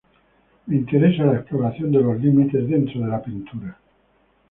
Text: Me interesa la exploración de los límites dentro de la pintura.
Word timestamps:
Me 0.65 0.75
interesa 0.77 1.25
la 1.25 1.35
exploración 1.35 1.91
de 1.91 2.01
los 2.01 2.19
límites 2.19 2.67
dentro 2.67 3.01
de 3.01 3.07
la 3.07 3.21
pintura. 3.21 3.77